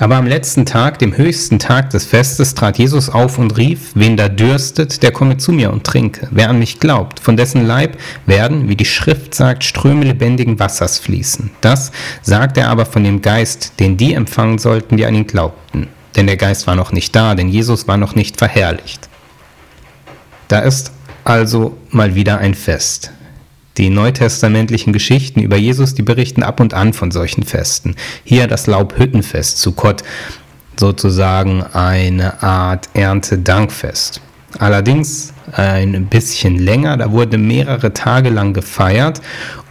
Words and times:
Aber 0.00 0.16
am 0.16 0.26
letzten 0.26 0.64
Tag, 0.64 0.98
dem 0.98 1.14
höchsten 1.14 1.58
Tag 1.58 1.90
des 1.90 2.06
Festes, 2.06 2.54
trat 2.54 2.78
Jesus 2.78 3.10
auf 3.10 3.36
und 3.36 3.58
rief, 3.58 3.90
wen 3.94 4.16
da 4.16 4.30
dürstet, 4.30 5.02
der 5.02 5.12
komme 5.12 5.36
zu 5.36 5.52
mir 5.52 5.70
und 5.70 5.84
trinke. 5.84 6.26
Wer 6.30 6.48
an 6.48 6.58
mich 6.58 6.80
glaubt, 6.80 7.20
von 7.20 7.36
dessen 7.36 7.66
Leib 7.66 7.98
werden, 8.24 8.70
wie 8.70 8.76
die 8.76 8.86
Schrift 8.86 9.34
sagt, 9.34 9.62
Ströme 9.62 10.06
lebendigen 10.06 10.58
Wassers 10.58 10.98
fließen. 10.98 11.50
Das 11.60 11.92
sagt 12.22 12.56
er 12.56 12.70
aber 12.70 12.86
von 12.86 13.04
dem 13.04 13.20
Geist, 13.20 13.74
den 13.78 13.98
die 13.98 14.14
empfangen 14.14 14.56
sollten, 14.56 14.96
die 14.96 15.04
an 15.04 15.14
ihn 15.14 15.26
glaubten. 15.26 15.88
Denn 16.16 16.26
der 16.26 16.38
Geist 16.38 16.66
war 16.66 16.76
noch 16.76 16.92
nicht 16.92 17.14
da, 17.14 17.34
denn 17.34 17.50
Jesus 17.50 17.86
war 17.86 17.98
noch 17.98 18.14
nicht 18.14 18.38
verherrlicht. 18.38 19.10
Da 20.48 20.60
ist 20.60 20.92
also 21.24 21.76
mal 21.90 22.14
wieder 22.14 22.38
ein 22.38 22.54
Fest. 22.54 23.12
Die 23.76 23.90
neutestamentlichen 23.90 24.92
Geschichten 24.92 25.40
über 25.40 25.56
Jesus, 25.56 25.94
die 25.94 26.02
berichten 26.02 26.42
ab 26.42 26.60
und 26.60 26.74
an 26.74 26.92
von 26.92 27.10
solchen 27.10 27.44
Festen. 27.44 27.94
Hier 28.24 28.46
das 28.46 28.66
Laubhüttenfest 28.66 29.58
zu 29.58 29.72
Gott, 29.72 30.02
sozusagen 30.76 31.62
eine 31.62 32.42
Art 32.42 32.88
Erntedankfest. 32.94 34.20
Allerdings 34.58 35.32
ein 35.52 36.06
bisschen 36.06 36.58
länger, 36.58 36.96
da 36.96 37.12
wurde 37.12 37.38
mehrere 37.38 37.92
Tage 37.92 38.30
lang 38.30 38.52
gefeiert 38.52 39.20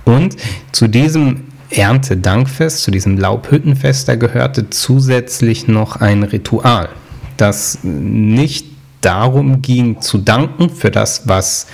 und 0.06 0.38
zu 0.72 0.88
diesem 0.88 1.46
Erntedankfest, 1.70 2.84
zu 2.84 2.92
diesem 2.92 3.18
Laubhüttenfest, 3.18 4.08
da 4.08 4.16
gehörte 4.16 4.70
zusätzlich 4.70 5.68
noch 5.68 5.98
ein 5.98 6.24
Ritual, 6.24 6.90
das 7.38 7.80
nicht 7.84 8.66
darum 9.02 9.62
ging 9.62 10.02
zu 10.02 10.18
danken 10.18 10.70
für 10.70 10.92
das, 10.92 11.28
was 11.28 11.68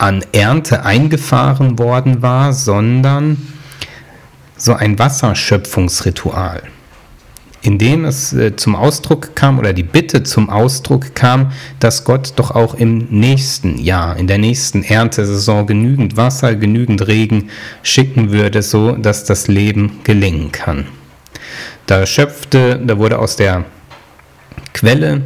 an 0.00 0.24
Ernte 0.32 0.84
eingefahren 0.84 1.78
worden 1.78 2.22
war, 2.22 2.54
sondern 2.54 3.36
so 4.56 4.72
ein 4.72 4.98
Wasserschöpfungsritual, 4.98 6.62
in 7.60 7.78
dem 7.78 8.06
es 8.06 8.32
äh, 8.32 8.56
zum 8.56 8.76
Ausdruck 8.76 9.36
kam 9.36 9.58
oder 9.58 9.74
die 9.74 9.82
Bitte 9.82 10.22
zum 10.22 10.48
Ausdruck 10.48 11.14
kam, 11.14 11.52
dass 11.80 12.04
Gott 12.04 12.32
doch 12.36 12.50
auch 12.50 12.74
im 12.74 13.08
nächsten 13.10 13.76
Jahr, 13.78 14.16
in 14.16 14.26
der 14.26 14.38
nächsten 14.38 14.82
Erntesaison 14.82 15.66
genügend 15.66 16.16
Wasser, 16.16 16.54
genügend 16.54 17.06
Regen 17.06 17.50
schicken 17.82 18.32
würde, 18.32 18.62
so 18.62 18.92
dass 18.92 19.24
das 19.24 19.48
Leben 19.48 20.00
gelingen 20.04 20.50
kann. 20.50 20.86
Da 21.84 22.06
schöpfte, 22.06 22.80
da 22.82 22.96
wurde 22.96 23.18
aus 23.18 23.36
der 23.36 23.66
Quelle 24.72 25.22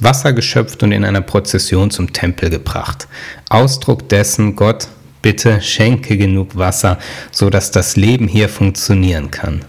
Wasser 0.00 0.32
geschöpft 0.32 0.82
und 0.82 0.92
in 0.92 1.04
einer 1.04 1.20
Prozession 1.20 1.90
zum 1.90 2.12
Tempel 2.12 2.50
gebracht. 2.50 3.08
Ausdruck 3.48 4.08
dessen, 4.08 4.56
Gott, 4.56 4.88
bitte 5.22 5.60
schenke 5.60 6.16
genug 6.16 6.56
Wasser, 6.56 6.98
so 7.30 7.50
dass 7.50 7.70
das 7.70 7.96
Leben 7.96 8.28
hier 8.28 8.48
funktionieren 8.48 9.30
kann. 9.30 9.64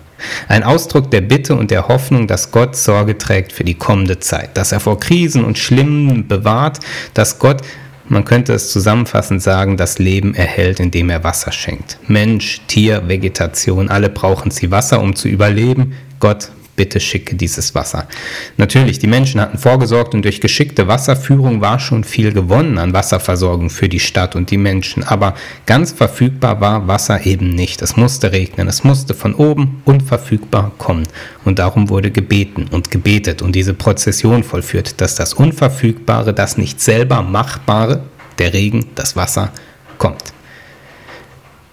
Ein 0.48 0.64
Ausdruck 0.64 1.12
der 1.12 1.22
Bitte 1.22 1.56
und 1.56 1.72
der 1.72 1.88
Hoffnung, 1.88 2.28
dass 2.28 2.52
Gott 2.52 2.76
Sorge 2.76 3.18
trägt 3.18 3.52
für 3.52 3.64
die 3.64 3.76
kommende 3.76 4.20
Zeit, 4.20 4.58
dass 4.58 4.72
er 4.72 4.80
vor 4.80 5.00
Krisen 5.00 5.44
und 5.44 5.58
Schlimmen 5.58 6.28
bewahrt, 6.28 6.80
dass 7.14 7.40
Gott, 7.40 7.62
man 8.10 8.26
könnte 8.26 8.54
es 8.54 8.72
zusammenfassend 8.72 9.42
sagen, 9.42 9.78
das 9.78 10.00
Leben 10.00 10.34
erhält, 10.34 10.80
indem 10.80 11.10
er 11.10 11.24
Wasser 11.24 11.52
schenkt. 11.52 12.00
Mensch, 12.08 12.62
Tier, 12.68 13.08
Vegetation, 13.08 13.90
alle 13.90 14.10
brauchen 14.10 14.50
sie 14.50 14.72
Wasser, 14.72 15.02
um 15.02 15.16
zu 15.16 15.28
überleben. 15.28 15.94
Gott 16.20 16.50
bitte 16.78 17.02
schicke 17.02 17.36
dieses 17.36 17.76
Wasser. 17.76 18.08
Natürlich, 18.56 19.00
die 19.00 19.08
Menschen 19.08 19.42
hatten 19.42 19.58
vorgesorgt 19.58 20.14
und 20.14 20.24
durch 20.24 20.40
geschickte 20.40 20.88
Wasserführung 20.88 21.60
war 21.60 21.80
schon 21.80 22.06
viel 22.06 22.32
gewonnen 22.32 22.78
an 22.78 22.94
Wasserversorgung 22.94 23.70
für 23.70 23.90
die 23.90 24.00
Stadt 24.00 24.38
und 24.38 24.50
die 24.52 24.58
Menschen, 24.58 25.04
aber 25.04 25.34
ganz 25.66 25.92
verfügbar 25.92 26.62
war 26.62 26.88
Wasser 26.88 27.26
eben 27.26 27.50
nicht. 27.50 27.82
Es 27.82 27.98
musste 27.98 28.32
regnen, 28.32 28.70
es 28.70 28.86
musste 28.86 29.14
von 29.14 29.34
oben 29.34 29.82
unverfügbar 29.84 30.72
kommen 30.78 31.08
und 31.44 31.60
darum 31.60 31.90
wurde 31.90 32.12
gebeten 32.12 32.68
und 32.72 32.92
gebetet 32.92 33.42
und 33.42 33.54
diese 33.54 33.74
Prozession 33.74 34.44
vollführt, 34.44 35.02
dass 35.02 35.16
das 35.16 35.34
Unverfügbare, 35.34 36.34
das 36.34 36.58
nicht 36.58 36.80
selber 36.80 37.22
Machbare, 37.24 38.04
der 38.38 38.54
Regen, 38.54 38.86
das 38.96 39.16
Wasser, 39.16 39.52
kommt. 39.98 40.32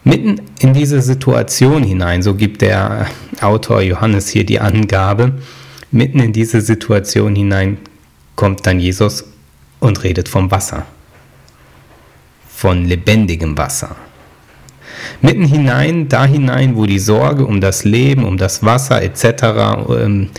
Mitten 0.05 0.43
in 0.61 0.75
diese 0.75 1.01
Situation 1.01 1.83
hinein, 1.83 2.23
so 2.23 2.35
gibt 2.35 2.61
der 2.61 3.07
Autor 3.41 3.81
Johannes 3.81 4.29
hier 4.29 4.45
die 4.45 4.61
Angabe, 4.61 5.33
mitten 5.91 6.21
in 6.21 6.33
diese 6.33 6.61
Situation 6.61 7.35
hinein 7.35 7.79
kommt 8.37 8.67
dann 8.67 8.81
Jesus 8.81 9.25
und 9.81 10.03
redet 10.05 10.29
vom 10.29 10.51
Wasser, 10.51 10.85
von 12.49 12.85
lebendigem 12.85 13.57
Wasser. 13.57 13.97
Mitten 15.23 15.45
hinein, 15.45 16.09
da 16.09 16.27
hinein, 16.27 16.77
wo 16.77 16.85
die 16.85 16.99
Sorge 16.99 17.47
um 17.47 17.61
das 17.61 17.85
Leben, 17.85 18.25
um 18.25 18.37
das 18.37 18.63
Wasser 18.63 19.03
etc., 19.03 19.25
ähm, 19.89 20.31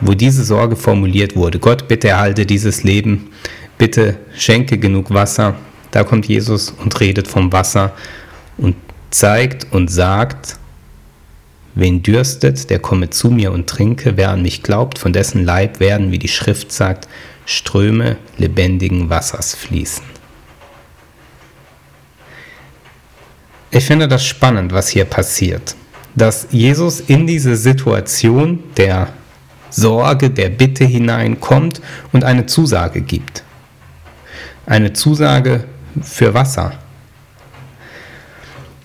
wo 0.00 0.14
diese 0.14 0.44
Sorge 0.44 0.76
formuliert 0.76 1.34
wurde, 1.34 1.58
Gott, 1.58 1.88
bitte 1.88 2.08
erhalte 2.08 2.46
dieses 2.46 2.84
Leben, 2.84 3.30
bitte 3.78 4.18
schenke 4.36 4.78
genug 4.78 5.12
Wasser, 5.12 5.56
da 5.90 6.04
kommt 6.04 6.26
Jesus 6.26 6.70
und 6.70 7.00
redet 7.00 7.26
vom 7.28 7.52
Wasser 7.52 7.92
und 8.56 8.74
zeigt 9.14 9.68
und 9.70 9.92
sagt, 9.92 10.56
wen 11.76 12.02
dürstet, 12.02 12.68
der 12.68 12.80
komme 12.80 13.10
zu 13.10 13.30
mir 13.30 13.52
und 13.52 13.68
trinke, 13.68 14.16
wer 14.16 14.30
an 14.30 14.42
mich 14.42 14.64
glaubt, 14.64 14.98
von 14.98 15.12
dessen 15.12 15.44
Leib 15.44 15.78
werden, 15.78 16.10
wie 16.10 16.18
die 16.18 16.28
Schrift 16.28 16.72
sagt, 16.72 17.06
Ströme 17.46 18.16
lebendigen 18.38 19.10
Wassers 19.10 19.54
fließen. 19.54 20.04
Ich 23.70 23.84
finde 23.84 24.08
das 24.08 24.26
spannend, 24.26 24.72
was 24.72 24.88
hier 24.88 25.04
passiert, 25.04 25.76
dass 26.16 26.48
Jesus 26.50 26.98
in 26.98 27.26
diese 27.26 27.54
Situation 27.54 28.64
der 28.76 29.12
Sorge, 29.70 30.30
der 30.30 30.48
Bitte 30.48 30.84
hineinkommt 30.84 31.80
und 32.12 32.24
eine 32.24 32.46
Zusage 32.46 33.00
gibt. 33.00 33.44
Eine 34.66 34.92
Zusage 34.92 35.64
für 36.02 36.34
Wasser 36.34 36.78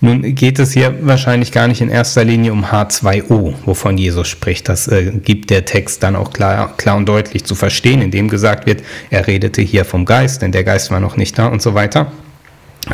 nun 0.02 0.34
geht 0.34 0.58
es 0.58 0.72
hier 0.72 0.94
wahrscheinlich 1.02 1.52
gar 1.52 1.68
nicht 1.68 1.82
in 1.82 1.90
erster 1.90 2.24
Linie 2.24 2.52
um 2.52 2.64
H2O, 2.64 3.54
wovon 3.66 3.98
Jesus 3.98 4.28
spricht. 4.28 4.68
Das 4.68 4.88
äh, 4.88 5.12
gibt 5.12 5.50
der 5.50 5.66
Text 5.66 6.02
dann 6.02 6.16
auch 6.16 6.32
klar, 6.32 6.74
klar 6.78 6.96
und 6.96 7.06
deutlich 7.06 7.44
zu 7.44 7.54
verstehen, 7.54 8.00
indem 8.00 8.28
gesagt 8.28 8.66
wird, 8.66 8.82
er 9.10 9.26
redete 9.26 9.60
hier 9.60 9.84
vom 9.84 10.06
Geist, 10.06 10.40
denn 10.40 10.52
der 10.52 10.64
Geist 10.64 10.90
war 10.90 11.00
noch 11.00 11.16
nicht 11.16 11.38
da 11.38 11.48
und 11.48 11.60
so 11.60 11.74
weiter. 11.74 12.12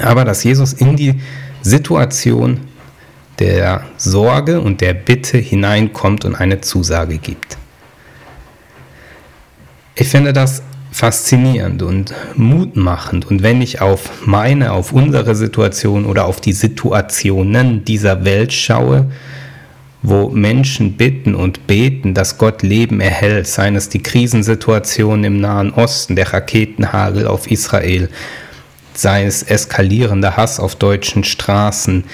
Aber 0.03 0.25
dass 0.25 0.43
Jesus 0.43 0.73
in 0.73 0.97
die 0.97 1.15
Situation 1.63 2.61
der 3.39 3.85
Sorge 3.99 4.61
und 4.61 4.81
der 4.81 4.95
Bitte 4.95 5.39
hineinkommt 5.39 6.25
und 6.25 6.35
eine 6.35 6.61
Zusage 6.61 7.19
gibt. 7.19 7.57
Ich 9.95 10.09
finde 10.09 10.33
das 10.33 10.63
faszinierend 10.97 11.83
und 11.83 12.15
mutmachend. 12.37 13.27
Und 13.27 13.43
wenn 13.43 13.61
ich 13.61 13.83
auf 13.83 14.27
meine, 14.27 14.73
auf 14.73 14.93
unsere 14.95 15.35
Situation 15.35 16.07
oder 16.07 16.25
auf 16.25 16.41
die 16.41 16.55
Situationen 16.55 17.85
dieser 17.85 18.25
Welt 18.25 18.51
schaue, 18.55 19.11
wo 20.01 20.31
Menschen 20.31 20.97
bitten 20.97 21.35
und 21.35 21.67
beten, 21.67 22.15
dass 22.15 22.39
Gott 22.39 22.63
Leben 22.63 23.03
erhält, 23.03 23.47
seien 23.47 23.77
es 23.77 23.91
die 23.91 24.03
Krisensituation 24.03 25.23
im 25.25 25.39
Nahen 25.39 25.71
Osten, 25.71 26.17
der 26.17 26.33
Raketenhagel 26.33 27.27
auf 27.27 27.51
Israel, 27.51 28.09
sei 28.95 29.27
es 29.27 29.43
eskalierender 29.43 30.39
Hass 30.39 30.59
auf 30.59 30.77
deutschen 30.77 31.25
Straßen, 31.25 32.05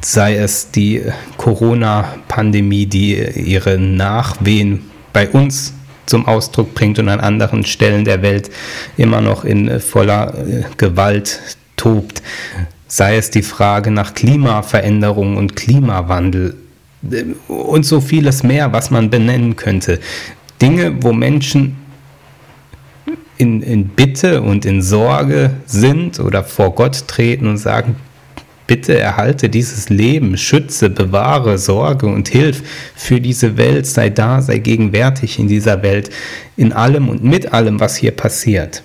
sei 0.00 0.36
es 0.36 0.70
die 0.70 1.02
Corona-Pandemie, 1.36 2.86
die 2.86 3.16
ihre 3.16 3.76
Nachwehen 3.78 4.90
bei 5.12 5.28
uns 5.28 5.74
zum 6.10 6.26
Ausdruck 6.26 6.74
bringt 6.74 6.98
und 6.98 7.08
an 7.08 7.20
anderen 7.20 7.64
Stellen 7.64 8.04
der 8.04 8.20
Welt 8.20 8.50
immer 8.96 9.20
noch 9.20 9.44
in 9.44 9.68
äh, 9.68 9.80
voller 9.80 10.34
äh, 10.36 10.64
Gewalt 10.76 11.40
tobt. 11.76 12.20
Sei 12.88 13.16
es 13.16 13.30
die 13.30 13.42
Frage 13.42 13.92
nach 13.92 14.14
Klimaveränderung 14.14 15.36
und 15.36 15.54
Klimawandel 15.54 16.56
äh, 17.10 17.24
und 17.46 17.86
so 17.86 18.00
vieles 18.00 18.42
mehr, 18.42 18.72
was 18.72 18.90
man 18.90 19.08
benennen 19.08 19.54
könnte. 19.54 20.00
Dinge, 20.60 21.00
wo 21.00 21.12
Menschen 21.12 21.76
in, 23.38 23.62
in 23.62 23.88
Bitte 23.88 24.42
und 24.42 24.66
in 24.66 24.82
Sorge 24.82 25.52
sind 25.64 26.18
oder 26.18 26.42
vor 26.42 26.74
Gott 26.74 27.06
treten 27.06 27.46
und 27.46 27.56
sagen, 27.56 27.96
Bitte 28.70 28.96
erhalte 28.96 29.48
dieses 29.48 29.88
Leben, 29.88 30.36
schütze, 30.36 30.90
bewahre, 30.90 31.58
sorge 31.58 32.06
und 32.06 32.28
hilf 32.28 32.62
für 32.94 33.20
diese 33.20 33.56
Welt, 33.56 33.84
sei 33.84 34.10
da, 34.10 34.40
sei 34.42 34.58
gegenwärtig 34.58 35.40
in 35.40 35.48
dieser 35.48 35.82
Welt, 35.82 36.10
in 36.56 36.72
allem 36.72 37.08
und 37.08 37.24
mit 37.24 37.52
allem, 37.52 37.80
was 37.80 37.96
hier 37.96 38.12
passiert. 38.12 38.84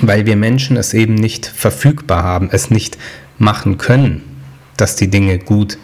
Weil 0.00 0.24
wir 0.24 0.36
Menschen 0.36 0.78
es 0.78 0.94
eben 0.94 1.14
nicht 1.14 1.44
verfügbar 1.44 2.22
haben, 2.22 2.48
es 2.50 2.70
nicht 2.70 2.96
machen 3.36 3.76
können, 3.76 4.22
dass 4.78 4.96
die 4.96 5.08
Dinge 5.08 5.38
gut 5.38 5.76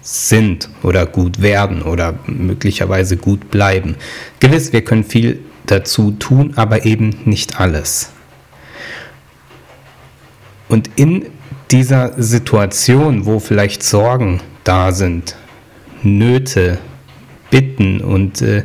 sind 0.00 0.70
oder 0.82 1.04
gut 1.04 1.42
werden 1.42 1.82
oder 1.82 2.18
möglicherweise 2.26 3.18
gut 3.18 3.50
bleiben. 3.50 3.96
Gewiss, 4.40 4.72
wir 4.72 4.82
können 4.82 5.04
viel 5.04 5.40
dazu 5.66 6.12
tun, 6.12 6.54
aber 6.56 6.86
eben 6.86 7.14
nicht 7.26 7.60
alles. 7.60 8.10
Und 10.70 10.88
in 10.96 11.26
dieser 11.72 12.22
Situation, 12.22 13.24
wo 13.24 13.40
vielleicht 13.40 13.82
Sorgen 13.82 14.40
da 14.62 14.92
sind, 14.92 15.36
Nöte, 16.02 16.78
Bitten 17.50 18.00
und 18.00 18.42
äh, 18.42 18.64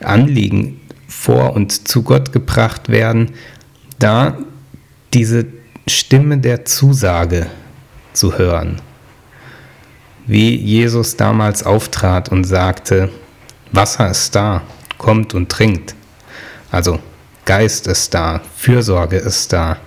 Anliegen 0.00 0.80
vor 1.08 1.54
und 1.54 1.88
zu 1.88 2.02
Gott 2.02 2.32
gebracht 2.32 2.88
werden, 2.88 3.32
da 3.98 4.36
diese 5.14 5.46
Stimme 5.86 6.38
der 6.38 6.64
Zusage 6.64 7.46
zu 8.12 8.36
hören. 8.36 8.80
Wie 10.26 10.54
Jesus 10.54 11.16
damals 11.16 11.64
auftrat 11.64 12.28
und 12.30 12.44
sagte, 12.44 13.10
Wasser 13.72 14.10
ist 14.10 14.34
da, 14.34 14.62
kommt 14.98 15.34
und 15.34 15.48
trinkt. 15.48 15.94
Also 16.70 17.00
Geist 17.44 17.86
ist 17.86 18.14
da, 18.14 18.40
Fürsorge 18.56 19.16
ist 19.16 19.52
da. 19.52 19.78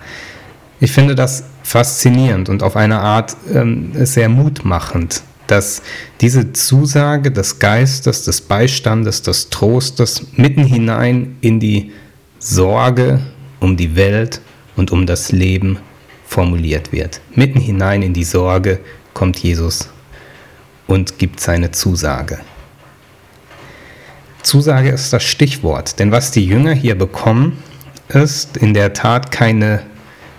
Ich 0.78 0.92
finde 0.92 1.14
das 1.14 1.44
faszinierend 1.66 2.48
und 2.48 2.62
auf 2.62 2.76
eine 2.76 3.00
Art 3.00 3.36
ähm, 3.52 3.90
sehr 3.94 4.28
mutmachend, 4.28 5.22
dass 5.48 5.82
diese 6.20 6.52
Zusage 6.52 7.32
des 7.32 7.58
Geistes, 7.58 8.24
des 8.24 8.40
Beistandes, 8.40 9.22
des 9.22 9.50
Trostes 9.50 10.28
mitten 10.36 10.64
hinein 10.64 11.36
in 11.40 11.58
die 11.58 11.90
Sorge 12.38 13.20
um 13.58 13.76
die 13.76 13.96
Welt 13.96 14.40
und 14.76 14.92
um 14.92 15.06
das 15.06 15.32
Leben 15.32 15.78
formuliert 16.24 16.92
wird. 16.92 17.20
Mitten 17.34 17.58
hinein 17.58 18.02
in 18.02 18.12
die 18.12 18.24
Sorge 18.24 18.78
kommt 19.12 19.38
Jesus 19.38 19.88
und 20.86 21.18
gibt 21.18 21.40
seine 21.40 21.72
Zusage. 21.72 22.38
Zusage 24.44 24.90
ist 24.90 25.12
das 25.12 25.24
Stichwort, 25.24 25.98
denn 25.98 26.12
was 26.12 26.30
die 26.30 26.46
Jünger 26.46 26.74
hier 26.74 26.96
bekommen, 26.96 27.58
ist 28.08 28.56
in 28.56 28.72
der 28.72 28.92
Tat 28.92 29.32
keine 29.32 29.82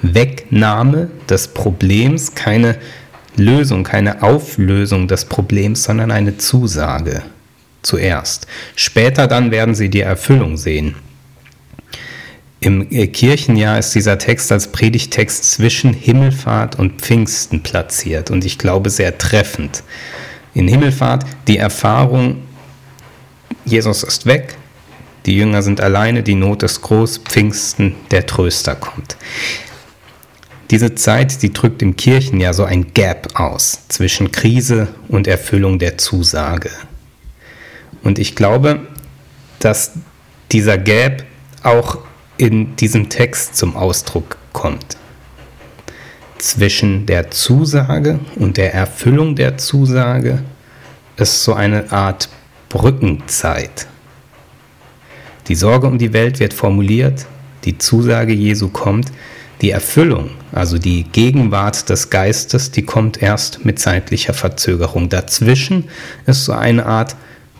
Wegnahme 0.02 1.10
des 1.30 1.50
Problems, 1.50 2.36
keine 2.36 2.78
Lösung, 3.36 3.84
keine 3.84 4.24
Auflösung 4.24 5.08
des 5.08 5.26
Problems, 5.26 5.84
sondern 5.84 6.12
eine 6.12 6.38
Zusage 6.38 7.24
zuerst. 7.82 8.48
Später 8.76 9.28
dann 9.28 9.52
werden 9.52 9.76
sie 9.76 9.90
die 9.90 10.02
Erfüllung 10.02 10.58
sehen. 10.58 10.96
Im 12.60 12.90
Kirchenjahr 12.90 13.78
ist 13.78 13.94
dieser 13.94 14.18
Text 14.18 14.52
als 14.52 14.72
Predigtext 14.72 15.52
zwischen 15.52 15.94
Himmelfahrt 15.94 16.80
und 16.80 17.02
Pfingsten 17.02 17.62
platziert 17.62 18.32
und 18.32 18.44
ich 18.46 18.58
glaube 18.58 18.90
sehr 18.90 19.18
treffend. 19.18 19.84
In 20.56 20.68
Himmelfahrt 20.68 21.24
die 21.48 21.60
Erfahrung, 21.60 22.42
Jesus 23.64 24.02
ist 24.02 24.26
weg, 24.26 24.56
die 25.28 25.36
Jünger 25.36 25.62
sind 25.62 25.82
alleine, 25.82 26.24
die 26.24 26.34
Not 26.34 26.64
ist 26.64 26.82
groß, 26.82 27.20
Pfingsten, 27.20 27.96
der 28.10 28.26
Tröster 28.26 28.76
kommt. 28.76 29.18
Diese 30.70 30.96
Zeit, 30.96 31.42
die 31.42 31.54
drückt 31.54 31.82
im 31.82 31.96
Kirchenjahr 31.96 32.54
so 32.54 32.66
ein 32.66 32.94
Gap 32.94 33.40
aus 33.40 33.84
zwischen 33.88 34.32
Krise 34.32 34.90
und 35.08 35.26
Erfüllung 35.28 35.80
der 35.80 35.98
Zusage. 35.98 36.72
Und 38.04 38.20
ich 38.20 38.36
glaube, 38.36 38.82
dass 39.60 39.94
dieser 40.52 40.78
Gap 40.78 41.26
auch 41.64 42.00
in 42.38 42.76
diesem 42.76 43.10
Text 43.10 43.56
zum 43.56 43.76
Ausdruck 43.76 44.38
kommt. 44.54 44.98
Zwischen 46.38 47.06
der 47.06 47.32
Zusage 47.32 48.20
und 48.36 48.58
der 48.58 48.74
Erfüllung 48.74 49.36
der 49.36 49.58
Zusage 49.58 50.44
ist 51.16 51.44
so 51.44 51.54
eine 51.54 51.92
Art 51.92 52.30
Brückenzeit. 52.70 53.88
Die 55.48 55.56
Sorge 55.56 55.88
um 55.88 55.98
die 55.98 56.14
Welt 56.14 56.40
wird 56.40 56.54
formuliert, 56.54 57.26
die 57.64 57.78
Zusage 57.78 58.34
Jesu 58.34 58.68
kommt, 58.68 59.12
die 59.62 59.72
Erfüllung, 59.72 60.32
also 60.52 60.78
die 60.78 61.04
Gegenwart 61.04 61.90
des 61.90 62.10
Geistes, 62.10 62.72
die 62.72 62.84
kommt 62.84 63.22
erst 63.22 63.66
mit 63.66 63.80
zeitlicher 63.80 64.34
Verzögerung. 64.34 65.10
Dazwischen 65.10 65.86
ist 66.26 66.46
so 66.46 66.54
eine 66.54 66.86
Art 66.86 67.16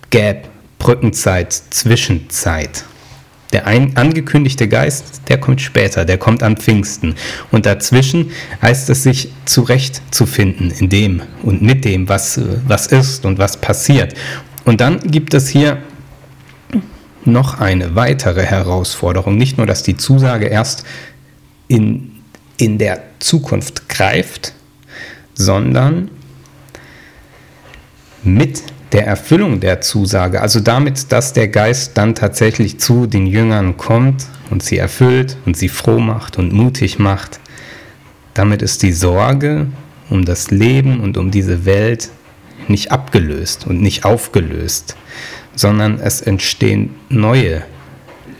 Gap, 0.10 0.48
Brückenzeit, 0.80 1.54
Zwischenzeit. 1.54 2.86
Der 3.54 3.66
ein, 3.66 3.96
angekündigte 3.96 4.68
Geist, 4.68 5.22
der 5.30 5.40
kommt 5.40 5.62
später, 5.62 6.04
der 6.06 6.18
kommt 6.18 6.44
am 6.44 6.58
Pfingsten. 6.58 7.16
Und 7.52 7.66
dazwischen 7.66 8.32
heißt 8.62 8.90
es 8.90 9.04
sich 9.04 9.32
zurechtzufinden 9.46 10.70
in 10.72 10.90
dem 10.90 11.22
und 11.44 11.62
mit 11.62 11.86
dem, 11.86 12.10
was, 12.10 12.40
was 12.68 12.88
ist 12.88 13.26
und 13.26 13.40
was 13.40 13.58
passiert. 13.58 14.14
Und 14.66 14.82
dann 14.82 15.00
gibt 15.00 15.34
es 15.34 15.48
hier 15.48 15.78
noch 17.24 17.60
eine 17.60 17.96
weitere 17.96 18.44
Herausforderung. 18.44 19.38
Nicht 19.38 19.58
nur, 19.58 19.66
dass 19.66 19.82
die 19.84 19.98
Zusage 19.98 20.48
erst 20.48 20.84
in, 21.68 22.12
in 22.58 22.78
der 22.78 23.02
Zukunft 23.20 23.90
greift, 23.90 24.54
sondern 25.34 26.10
mit 28.24 28.64
der 28.92 29.06
Erfüllung 29.06 29.60
der 29.60 29.82
Zusage, 29.82 30.42
also 30.42 30.60
damit, 30.60 31.12
dass 31.12 31.34
der 31.34 31.50
Geist 31.50 31.98
dann 31.98 32.16
tatsächlich 32.16 32.80
zu 32.80 33.06
den 33.06 33.28
Jüngern 33.28 33.78
kommt 33.78 34.28
und 34.50 34.64
sie 34.64 34.78
erfüllt 34.78 35.38
und 35.46 35.58
sie 35.58 35.68
froh 35.68 36.00
macht 36.00 36.38
und 36.38 36.54
mutig 36.54 36.98
macht, 37.00 37.40
damit 38.34 38.62
ist 38.62 38.84
die 38.84 38.94
Sorge 38.94 39.68
um 40.10 40.24
das 40.24 40.52
Leben 40.52 41.02
und 41.02 41.18
um 41.18 41.32
diese 41.32 41.66
Welt 41.66 42.10
nicht 42.68 42.92
abgelöst 42.92 43.68
und 43.68 43.82
nicht 43.82 44.06
aufgelöst, 44.06 44.96
sondern 45.56 46.00
es 46.00 46.22
entstehen 46.22 46.92
neue 47.10 47.64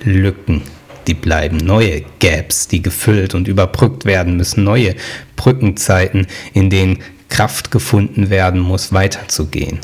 Lücken, 0.04 0.62
die 1.08 1.14
bleiben, 1.14 1.58
neue 1.58 2.04
Gaps, 2.20 2.68
die 2.68 2.82
gefüllt 2.82 3.34
und 3.36 3.48
überbrückt 3.48 4.06
werden 4.06 4.38
müssen, 4.38 4.64
neue 4.64 4.96
Brückenzeiten, 5.36 6.28
in 6.54 6.70
denen 6.70 7.00
Kraft 7.30 7.72
gefunden 7.72 8.30
werden 8.30 8.60
muss, 8.60 8.94
weiterzugehen. 8.94 9.80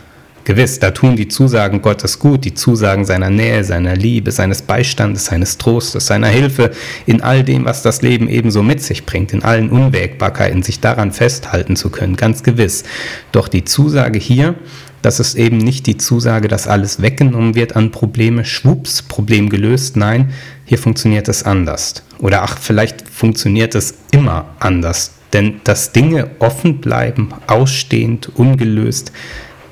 Gewiss, 0.46 0.80
da 0.80 0.92
tun 0.92 1.16
die 1.16 1.30
Zusagen 1.30 1.81
Gottes 1.81 2.20
gut, 2.20 2.44
die 2.44 2.54
Zusagen 2.54 3.06
seiner 3.06 3.30
Nähe, 3.30 3.64
seiner 3.64 3.96
Liebe, 3.96 4.31
seines 4.31 4.62
Beistandes, 4.62 5.25
seines 5.25 5.58
Trostes, 5.58 6.08
seiner 6.08 6.28
Hilfe 6.28 6.72
in 7.06 7.22
all 7.22 7.44
dem, 7.44 7.64
was 7.64 7.81
das 7.81 8.02
Leben 8.02 8.28
ebenso 8.28 8.62
mit 8.62 8.81
sich 8.81 9.06
bringt, 9.06 9.31
in 9.31 9.44
allen 9.44 9.69
Unwägbarkeiten, 9.69 10.62
sich 10.62 10.81
daran 10.81 11.14
festhalten 11.14 11.78
zu 11.78 11.90
können, 11.90 12.18
ganz 12.18 12.44
gewiss. 12.44 12.84
Doch 13.31 13.48
die 13.48 13.64
Zusage 13.64 14.19
hier, 14.19 14.56
das 15.04 15.20
ist 15.20 15.36
eben 15.36 15.58
nicht 15.58 15.86
die 15.86 15.98
Zusage, 15.98 16.48
dass 16.48 16.66
alles 16.66 17.02
weggenommen 17.02 17.56
wird 17.56 17.76
an 17.76 17.92
Probleme, 17.92 18.46
schwupps, 18.46 19.02
Problem 19.02 19.50
gelöst. 19.50 19.98
Nein, 19.98 20.32
hier 20.64 20.78
funktioniert 20.80 21.28
es 21.28 21.44
anders. 21.44 22.04
Oder 22.20 22.42
ach, 22.42 22.58
vielleicht 22.58 23.08
funktioniert 23.10 23.76
es 23.76 23.96
immer 24.12 24.56
anders. 24.60 25.12
Denn 25.34 25.60
dass 25.66 25.92
Dinge 25.92 26.32
offen 26.40 26.80
bleiben, 26.80 27.30
ausstehend, 27.48 28.32
ungelöst, 28.36 29.12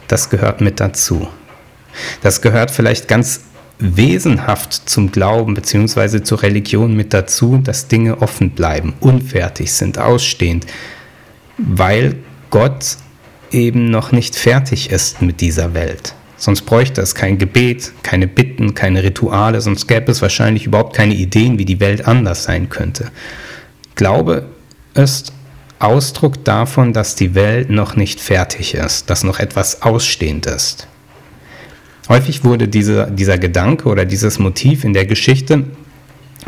das 0.09 0.29
gehört 0.29 0.59
mit 0.59 0.81
dazu. 0.81 1.29
Das 2.21 2.41
gehört 2.41 2.69
vielleicht 2.69 3.07
ganz 3.07 3.41
wesenhaft 3.79 4.89
zum 4.89 5.11
Glauben 5.11 5.53
bzw. 5.53 6.23
zur 6.23 6.43
Religion 6.43 6.93
mit 6.93 7.13
dazu, 7.13 7.57
dass 7.57 7.87
Dinge 7.87 8.21
offen 8.21 8.51
bleiben, 8.51 8.93
unfertig 8.99 9.71
sind, 9.71 9.97
ausstehend, 9.97 10.65
weil 11.57 12.15
Gott 12.49 12.97
eben 13.51 13.89
noch 13.89 14.11
nicht 14.11 14.35
fertig 14.35 14.91
ist 14.91 15.21
mit 15.21 15.41
dieser 15.41 15.73
Welt. 15.73 16.13
Sonst 16.37 16.63
bräuchte 16.63 17.01
es 17.01 17.13
kein 17.13 17.37
Gebet, 17.37 17.91
keine 18.01 18.27
Bitten, 18.27 18.73
keine 18.73 19.03
Rituale, 19.03 19.61
sonst 19.61 19.87
gäbe 19.87 20.11
es 20.11 20.21
wahrscheinlich 20.21 20.65
überhaupt 20.65 20.95
keine 20.95 21.13
Ideen, 21.13 21.59
wie 21.59 21.65
die 21.65 21.79
Welt 21.79 22.07
anders 22.07 22.43
sein 22.45 22.69
könnte. 22.69 23.11
Glaube 23.95 24.47
ist 24.95 25.33
Ausdruck 25.77 26.43
davon, 26.43 26.93
dass 26.93 27.15
die 27.15 27.35
Welt 27.35 27.69
noch 27.69 27.95
nicht 27.95 28.19
fertig 28.19 28.73
ist, 28.73 29.09
dass 29.09 29.23
noch 29.23 29.39
etwas 29.39 29.81
ausstehend 29.81 30.45
ist. 30.45 30.87
Häufig 32.09 32.43
wurde 32.43 32.67
diese, 32.67 33.11
dieser 33.11 33.37
Gedanke 33.37 33.87
oder 33.87 34.05
dieses 34.05 34.39
Motiv 34.39 34.83
in 34.83 34.93
der 34.93 35.05
Geschichte 35.05 35.65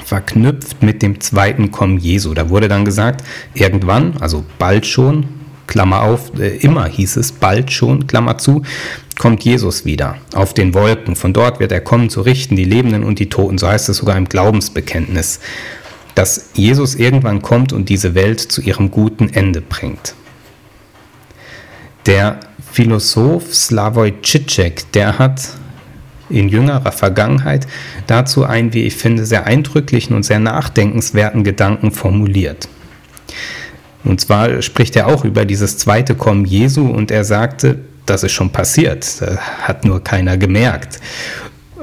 verknüpft 0.03 0.81
mit 0.81 1.01
dem 1.01 1.22
zweiten 1.22 1.72
Kommen 1.72 1.98
Jesu. 1.98 2.33
Da 2.33 2.50
wurde 2.50 2.67
dann 2.67 2.83
gesagt, 2.83 3.24
irgendwann, 3.53 4.17
also 4.19 4.43
bald 4.60 4.86
schon, 4.86 5.27
Klammer 5.67 6.01
auf, 6.01 6.38
äh, 6.39 6.58
immer 6.58 6.86
hieß 6.86 7.17
es, 7.17 7.32
bald 7.32 7.72
schon, 7.72 8.08
Klammer 8.08 8.38
zu, 8.38 8.63
kommt 9.17 9.43
Jesus 9.43 9.86
wieder 9.86 10.17
auf 10.34 10.53
den 10.53 10.74
Wolken. 10.74 11.15
Von 11.15 11.34
dort 11.34 11.60
wird 11.60 11.72
er 11.72 11.82
kommen 11.82 12.10
zu 12.10 12.22
richten, 12.22 12.55
die 12.55 12.63
Lebenden 12.63 13.03
und 13.03 13.20
die 13.20 13.29
Toten. 13.29 13.58
So 13.58 13.67
heißt 13.67 13.89
es 13.89 13.98
sogar 13.98 14.17
im 14.17 14.29
Glaubensbekenntnis 14.29 15.39
dass 16.15 16.50
Jesus 16.53 16.96
irgendwann 16.96 17.41
kommt 17.41 17.74
und 17.74 17.89
diese 17.89 18.15
Welt 18.15 18.39
zu 18.39 18.62
ihrem 18.62 18.91
guten 18.91 19.29
Ende 19.29 19.62
bringt. 19.62 20.15
Der 22.05 22.39
Philosoph 22.72 23.53
Slavoj 23.53 24.13
Žižek, 24.22 24.91
der 24.93 25.20
hat 25.20 25.50
in 26.29 26.50
jüngerer 26.50 26.91
Vergangenheit 26.91 27.67
dazu 28.08 28.43
einen, 28.43 28.74
wie 28.74 28.84
ich 28.84 28.96
finde, 28.96 29.25
sehr 29.25 29.46
eindrücklichen 29.46 30.15
und 30.15 30.24
sehr 30.24 30.39
nachdenkenswerten 30.39 31.43
Gedanken 31.43 31.91
formuliert. 31.91 32.67
Und 34.03 34.19
zwar 34.22 34.62
spricht 34.62 34.95
er 34.95 35.07
auch 35.07 35.24
über 35.24 35.45
dieses 35.45 35.77
zweite 35.77 36.15
Kommen 36.15 36.45
Jesu 36.45 36.88
und 36.88 37.12
er 37.12 37.24
sagte, 37.24 37.79
das 38.05 38.24
ist 38.24 38.33
schon 38.33 38.50
passiert, 38.50 39.05
hat 39.62 39.86
nur 39.86 40.03
keiner 40.03 40.38
gemerkt. 40.38 41.00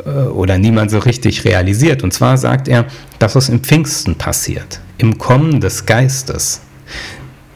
Äh, 0.05 0.09
oder 0.11 0.59
niemand 0.59 0.91
so 0.91 0.99
richtig 0.99 1.45
realisiert. 1.45 2.03
Und 2.03 2.13
zwar 2.13 2.37
sagt 2.37 2.69
er, 2.69 2.87
dass 3.19 3.37
es 3.37 3.49
im 3.49 3.61
Pfingsten 3.61 4.17
passiert, 4.17 4.81
im 4.99 5.19
Kommen 5.19 5.61
des 5.61 5.87
Geistes. 5.87 6.61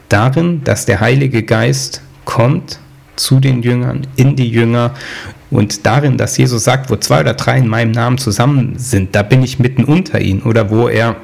Darin, 0.08 0.62
dass 0.64 0.86
der 0.86 1.00
Heilige 1.00 1.42
Geist 1.42 2.02
kommt 2.24 2.78
zu 3.16 3.40
den 3.40 3.62
Jüngern, 3.62 4.06
in 4.16 4.36
die 4.36 4.48
Jünger 4.48 4.94
und 5.50 5.86
darin, 5.86 6.16
dass 6.16 6.36
Jesus 6.36 6.64
sagt, 6.64 6.90
wo 6.90 6.96
zwei 6.96 7.20
oder 7.20 7.34
drei 7.34 7.58
in 7.58 7.68
meinem 7.68 7.92
Namen 7.92 8.18
zusammen 8.18 8.74
sind, 8.76 9.14
da 9.14 9.22
bin 9.22 9.42
ich 9.42 9.58
mitten 9.58 9.84
unter 9.84 10.20
ihnen 10.20 10.42
oder 10.42 10.70
wo 10.70 10.88
er 10.88 11.16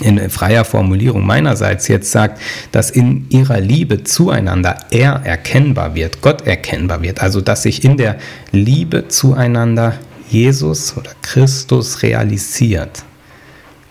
in 0.00 0.30
freier 0.30 0.64
Formulierung 0.64 1.26
meinerseits 1.26 1.88
jetzt 1.88 2.10
sagt, 2.10 2.40
dass 2.72 2.90
in 2.90 3.26
ihrer 3.28 3.60
Liebe 3.60 4.04
zueinander 4.04 4.76
er 4.90 5.20
erkennbar 5.24 5.94
wird, 5.94 6.22
Gott 6.22 6.46
erkennbar 6.46 7.02
wird, 7.02 7.20
also 7.20 7.40
dass 7.40 7.62
sich 7.62 7.84
in 7.84 7.96
der 7.96 8.18
Liebe 8.52 9.08
zueinander 9.08 9.98
Jesus 10.28 10.96
oder 10.96 11.10
Christus 11.20 12.02
realisiert. 12.02 13.04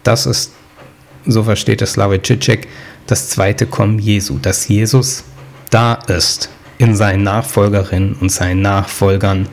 Das 0.03 0.25
ist, 0.25 0.53
so 1.25 1.43
versteht 1.43 1.81
es 1.81 1.93
Slavoj 1.93 2.17
Žižek, 2.17 2.67
das 3.05 3.29
zweite 3.29 3.67
Kommen 3.67 3.99
Jesu, 3.99 4.39
dass 4.39 4.67
Jesus 4.67 5.23
da 5.69 5.93
ist 6.07 6.49
in 6.77 6.95
seinen 6.95 7.23
Nachfolgerinnen 7.23 8.15
und 8.15 8.31
seinen 8.31 8.61
Nachfolgern, 8.61 9.47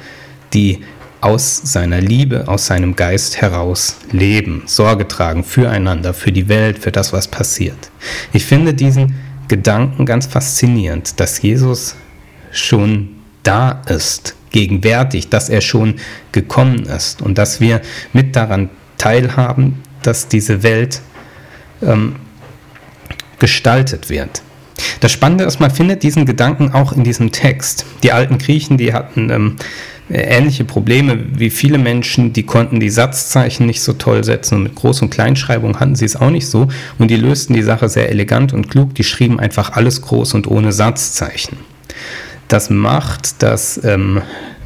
die 0.55 0.79
aus 1.21 1.61
seiner 1.65 2.01
Liebe, 2.01 2.47
aus 2.47 2.67
seinem 2.67 2.95
Geist 2.95 3.41
heraus 3.41 3.97
leben, 4.13 4.63
Sorge 4.67 5.09
tragen 5.09 5.45
füreinander, 5.45 6.15
für 6.15 6.33
die 6.33 6.49
Welt, 6.49 6.79
für 6.79 6.93
das, 6.93 7.13
was 7.13 7.29
passiert. 7.29 7.91
Ich 8.33 8.45
finde 8.45 8.75
diesen 8.75 9.15
Gedanken 9.49 10.07
ganz 10.07 10.27
faszinierend, 10.27 11.19
dass 11.19 11.43
Jesus 11.43 11.97
schon 12.53 13.17
da 13.43 13.83
ist, 13.89 14.37
gegenwärtig, 14.51 15.29
dass 15.29 15.49
er 15.49 15.61
schon 15.61 15.97
gekommen 16.33 16.85
ist 16.85 17.23
und 17.23 17.39
dass 17.39 17.61
wir 17.61 17.81
mit 18.13 18.37
daran 18.37 18.71
teilhaben, 18.97 19.83
dass 20.03 20.29
diese 20.29 20.63
Welt 20.63 21.01
ähm, 21.83 22.17
gestaltet 23.39 24.09
wird. 24.09 24.43
Das 25.01 25.13
Spannende 25.13 25.45
ist, 25.45 25.61
man 25.61 25.71
findet 25.71 26.03
diesen 26.03 26.25
Gedanken 26.25 26.73
auch 26.73 26.93
in 26.93 27.05
diesem 27.05 27.33
Text. 27.33 27.85
Die 28.03 28.13
alten 28.13 28.39
Griechen, 28.39 28.79
die 28.79 28.93
hatten 28.93 29.31
ähm, 29.31 29.57
ähnliche 30.11 30.65
Probleme 30.65 31.19
wie 31.35 31.51
viele 31.51 31.79
Menschen, 31.79 32.33
die 32.33 32.45
konnten 32.45 32.81
die 32.81 32.91
Satzzeichen 32.91 33.67
nicht 33.67 33.83
so 33.83 33.93
toll 33.93 34.25
setzen 34.25 34.57
und 34.57 34.63
mit 34.63 34.75
Groß- 34.75 35.03
und 35.03 35.11
Kleinschreibung 35.11 35.79
hatten 35.79 35.97
sie 35.97 36.05
es 36.05 36.17
auch 36.17 36.31
nicht 36.31 36.47
so 36.47 36.69
und 36.99 37.11
die 37.11 37.17
lösten 37.17 37.55
die 37.55 37.63
Sache 37.63 37.89
sehr 37.89 38.09
elegant 38.09 38.53
und 38.53 38.71
klug, 38.71 38.95
die 38.95 39.05
schrieben 39.05 39.39
einfach 39.39 39.73
alles 39.73 40.03
groß 40.03 40.35
und 40.35 40.47
ohne 40.47 40.73
Satzzeichen. 40.73 41.59
Das 42.49 42.71
macht 42.71 43.43
das 43.43 43.83
ähm, 43.85 44.23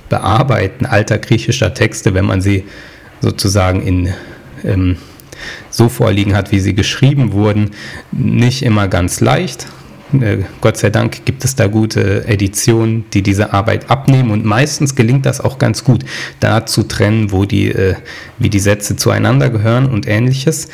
Bearbeiten 0.09 0.87
alter 0.87 1.19
griechischer 1.19 1.75
Texte, 1.75 2.15
wenn 2.15 2.27
man 2.27 2.41
sie 2.41 2.65
sozusagen 3.21 3.83
in 3.83 4.13
ähm, 4.65 4.97
so 5.71 5.89
vorliegen 5.89 6.37
hat, 6.37 6.53
wie 6.53 6.61
sie 6.61 6.75
geschrieben 6.75 7.33
wurden, 7.33 7.71
nicht 8.13 8.63
immer 8.63 8.89
ganz 8.89 9.21
leicht. 9.21 9.67
Äh, 10.21 10.45
Gott 10.61 10.77
sei 10.77 10.91
Dank 10.91 11.25
gibt 11.25 11.45
es 11.45 11.55
da 11.55 11.67
gute 11.67 12.27
Editionen, 12.27 13.05
die 13.13 13.23
diese 13.23 13.53
Arbeit 13.53 13.91
abnehmen 13.91 14.31
und 14.31 14.45
meistens 14.45 14.95
gelingt 14.95 15.27
das 15.27 15.41
auch 15.41 15.59
ganz 15.59 15.85
gut, 15.85 16.05
da 16.41 16.67
zu 16.67 16.83
trennen, 16.83 17.33
wo 17.33 17.45
die, 17.45 17.69
äh, 17.69 17.95
wie 18.39 18.51
die 18.51 18.61
Sätze 18.61 18.97
zueinander 18.97 19.51
gehören 19.51 19.87
und 19.87 20.07
ähnliches. 20.07 20.69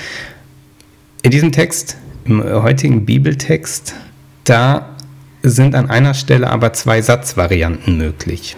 In 1.22 1.30
diesem 1.30 1.52
Text, 1.52 1.96
im 2.24 2.42
heutigen 2.42 3.04
Bibeltext, 3.04 3.94
da 4.44 4.96
sind 5.42 5.74
an 5.74 5.88
einer 5.88 6.14
Stelle 6.14 6.50
aber 6.50 6.72
zwei 6.72 7.00
Satzvarianten 7.00 7.96
möglich, 7.96 8.56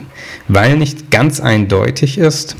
weil 0.49 0.77
nicht 0.77 1.11
ganz 1.11 1.41
eindeutig 1.41 2.19
ist, 2.19 2.57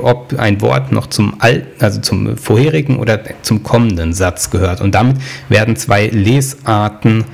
ob 0.00 0.38
ein 0.38 0.60
Wort 0.60 0.92
noch 0.92 1.06
zum 1.06 1.40
alten, 1.40 1.82
also 1.82 2.00
zum 2.00 2.36
vorherigen 2.36 2.98
oder 2.98 3.20
zum 3.42 3.62
kommenden 3.62 4.12
Satz 4.12 4.50
gehört. 4.50 4.80
Und 4.80 4.94
damit 4.94 5.16
werden 5.48 5.76
zwei 5.76 6.06
Lesarten 6.08 7.24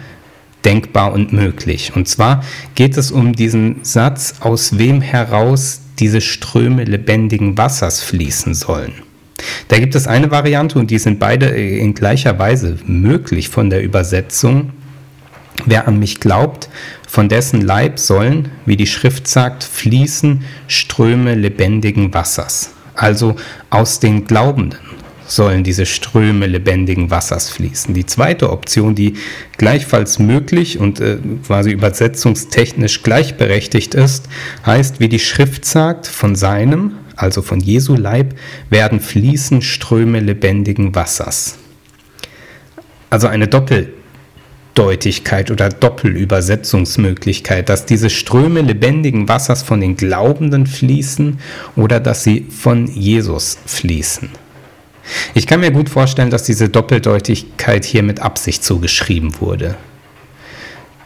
denkbar 0.64 1.12
und 1.12 1.32
möglich. 1.32 1.92
Und 1.94 2.08
zwar 2.08 2.42
geht 2.74 2.96
es 2.96 3.10
um 3.10 3.34
diesen 3.34 3.84
Satz, 3.84 4.34
aus 4.40 4.78
wem 4.78 5.00
heraus 5.00 5.80
diese 5.98 6.20
Ströme 6.20 6.84
lebendigen 6.84 7.56
Wassers 7.56 8.02
fließen 8.02 8.54
sollen. 8.54 8.92
Da 9.68 9.78
gibt 9.78 9.94
es 9.94 10.06
eine 10.06 10.30
Variante 10.30 10.78
und 10.78 10.90
die 10.90 10.98
sind 10.98 11.18
beide 11.18 11.46
in 11.46 11.94
gleicher 11.94 12.38
Weise 12.38 12.78
möglich 12.86 13.48
von 13.48 13.70
der 13.70 13.82
Übersetzung. 13.82 14.70
Wer 15.66 15.88
an 15.88 15.98
mich 15.98 16.20
glaubt, 16.20 16.68
von 17.08 17.28
dessen 17.30 17.62
Leib 17.62 17.98
sollen, 17.98 18.50
wie 18.66 18.76
die 18.76 18.86
Schrift 18.86 19.26
sagt, 19.26 19.64
fließen 19.64 20.44
Ströme 20.68 21.34
lebendigen 21.34 22.12
Wassers. 22.12 22.74
Also 22.94 23.34
aus 23.70 23.98
den 23.98 24.26
Glaubenden 24.26 24.78
sollen 25.26 25.64
diese 25.64 25.86
Ströme 25.86 26.46
lebendigen 26.46 27.10
Wassers 27.10 27.48
fließen. 27.50 27.94
Die 27.94 28.04
zweite 28.04 28.50
Option, 28.50 28.94
die 28.94 29.14
gleichfalls 29.56 30.18
möglich 30.18 30.78
und 30.78 31.00
äh, 31.00 31.16
quasi 31.46 31.70
übersetzungstechnisch 31.70 33.02
gleichberechtigt 33.02 33.94
ist, 33.94 34.28
heißt, 34.66 35.00
wie 35.00 35.08
die 35.08 35.18
Schrift 35.18 35.64
sagt, 35.64 36.06
von 36.06 36.36
seinem, 36.36 36.92
also 37.16 37.40
von 37.40 37.60
Jesu 37.60 37.94
Leib, 37.94 38.34
werden 38.68 39.00
fließen 39.00 39.62
Ströme 39.62 40.20
lebendigen 40.20 40.94
Wassers. 40.94 41.58
Also 43.10 43.28
eine 43.28 43.48
Doppel 43.48 43.94
Doppeldeutigkeit 44.78 45.50
oder 45.50 45.70
Doppelübersetzungsmöglichkeit, 45.70 47.68
dass 47.68 47.84
diese 47.84 48.10
Ströme 48.10 48.60
lebendigen 48.60 49.28
Wassers 49.28 49.64
von 49.64 49.80
den 49.80 49.96
Glaubenden 49.96 50.68
fließen 50.68 51.40
oder 51.74 51.98
dass 51.98 52.22
sie 52.22 52.46
von 52.48 52.86
Jesus 52.86 53.58
fließen. 53.66 54.28
Ich 55.34 55.48
kann 55.48 55.60
mir 55.60 55.72
gut 55.72 55.88
vorstellen, 55.88 56.30
dass 56.30 56.44
diese 56.44 56.68
Doppeldeutigkeit 56.68 57.84
hier 57.84 58.04
mit 58.04 58.20
Absicht 58.20 58.62
zugeschrieben 58.62 59.40
wurde. 59.40 59.74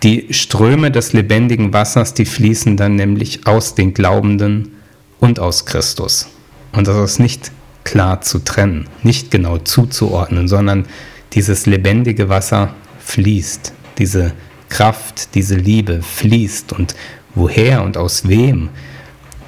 Die 0.02 0.26
Ströme 0.35 0.91
des 0.91 1.14
lebendigen 1.14 1.73
Wassers, 1.73 2.12
die 2.12 2.26
fließen 2.26 2.76
dann 2.76 2.97
nämlich 2.97 3.47
aus 3.47 3.75
den 3.75 3.95
Glaubenden 3.95 4.73
und 5.19 5.41
aus 5.41 5.64
Christus. 5.64 6.29
Und 6.73 6.88
das 6.88 7.12
ist 7.12 7.21
nicht 7.21 7.50
klar 7.85 8.21
zu 8.21 8.41
trennen, 8.41 8.87
nicht 9.02 9.31
genau 9.31 9.57
zuzuordnen, 9.57 10.47
sondern 10.47 10.85
dieses 11.33 11.64
lebendige 11.64 12.29
Wasser 12.29 12.75
fließt, 13.05 13.73
diese 13.99 14.33
Kraft, 14.69 15.35
diese 15.35 15.57
Liebe 15.57 16.03
fließt 16.03 16.73
und 16.73 16.95
woher 17.35 17.83
und 17.83 17.97
aus 17.97 18.29
wem, 18.29 18.71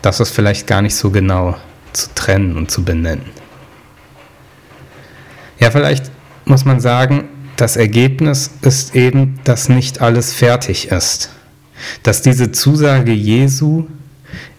das 0.02 0.20
ist 0.20 0.30
vielleicht 0.30 0.66
gar 0.66 0.82
nicht 0.82 0.94
so 0.94 1.10
genau 1.10 1.56
zu 1.92 2.08
trennen 2.14 2.56
und 2.56 2.70
zu 2.70 2.84
benennen. 2.84 3.30
Ja, 5.58 5.70
vielleicht 5.70 6.10
muss 6.44 6.64
man 6.64 6.80
sagen, 6.80 7.28
das 7.56 7.76
Ergebnis 7.76 8.50
ist 8.62 8.94
eben, 8.94 9.40
dass 9.44 9.68
nicht 9.68 10.00
alles 10.00 10.34
fertig 10.34 10.88
ist. 10.88 11.30
Dass 12.02 12.20
diese 12.22 12.52
Zusage 12.52 13.12
Jesu 13.12 13.86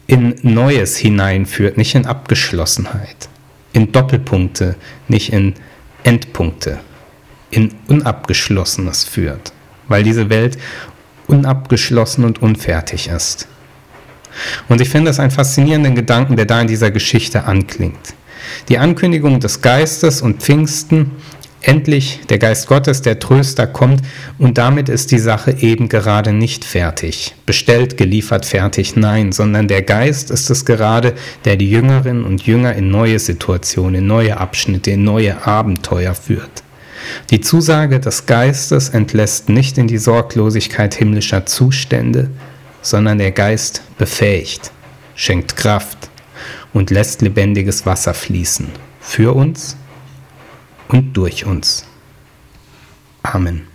in 0.07 0.35
Neues 0.41 0.97
hineinführt, 0.97 1.77
nicht 1.77 1.95
in 1.95 2.05
Abgeschlossenheit, 2.05 3.29
in 3.73 3.91
Doppelpunkte, 3.91 4.75
nicht 5.07 5.33
in 5.33 5.53
Endpunkte 6.03 6.79
in 7.51 7.73
Unabgeschlossenes 7.87 9.03
führt, 9.03 9.53
weil 9.87 10.03
diese 10.03 10.29
Welt 10.29 10.57
unabgeschlossen 11.27 12.23
und 12.25 12.41
unfertig 12.41 13.07
ist. 13.07 13.47
Und 14.67 14.81
ich 14.81 14.89
finde 14.89 15.09
das 15.09 15.19
einen 15.19 15.31
faszinierenden 15.31 15.95
Gedanken, 15.95 16.35
der 16.35 16.45
da 16.45 16.61
in 16.61 16.67
dieser 16.67 16.91
Geschichte 16.91 17.45
anklingt. 17.45 18.13
Die 18.69 18.77
Ankündigung 18.77 19.39
des 19.39 19.61
Geistes 19.61 20.21
und 20.21 20.41
Pfingsten, 20.41 21.11
endlich 21.61 22.21
der 22.29 22.37
Geist 22.37 22.67
Gottes, 22.67 23.01
der 23.01 23.19
Tröster 23.19 23.65
kommt 23.65 24.01
und 24.37 24.57
damit 24.57 24.87
ist 24.87 25.11
die 25.11 25.19
Sache 25.19 25.51
eben 25.59 25.89
gerade 25.89 26.31
nicht 26.31 26.63
fertig, 26.63 27.33
bestellt, 27.45 27.97
geliefert, 27.97 28.45
fertig, 28.45 28.95
nein, 28.95 29.31
sondern 29.31 29.67
der 29.67 29.81
Geist 29.81 30.29
ist 30.29 30.49
es 30.49 30.65
gerade, 30.65 31.13
der 31.43 31.55
die 31.55 31.69
Jüngerinnen 31.69 32.23
und 32.23 32.45
Jünger 32.45 32.75
in 32.75 32.91
neue 32.91 33.17
Situationen, 33.17 33.95
in 33.95 34.07
neue 34.07 34.37
Abschnitte, 34.37 34.91
in 34.91 35.03
neue 35.03 35.45
Abenteuer 35.45 36.13
führt. 36.13 36.63
Die 37.29 37.41
Zusage 37.41 37.99
des 37.99 38.25
Geistes 38.25 38.89
entlässt 38.89 39.49
nicht 39.49 39.77
in 39.77 39.87
die 39.87 39.97
Sorglosigkeit 39.97 40.95
himmlischer 40.95 41.45
Zustände, 41.45 42.29
sondern 42.81 43.17
der 43.17 43.31
Geist 43.31 43.81
befähigt, 43.97 44.71
schenkt 45.15 45.55
Kraft 45.55 46.09
und 46.73 46.91
lässt 46.91 47.21
lebendiges 47.21 47.85
Wasser 47.85 48.13
fließen, 48.13 48.67
für 48.99 49.35
uns 49.35 49.77
und 50.87 51.13
durch 51.13 51.45
uns. 51.45 51.85
Amen. 53.23 53.74